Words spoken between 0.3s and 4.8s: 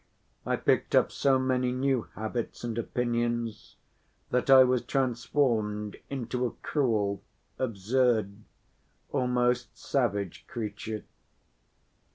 I picked up so many new habits and opinions that I